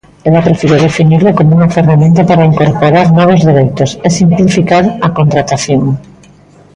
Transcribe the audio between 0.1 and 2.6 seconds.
Ela prefire definilo como unha ferramenta para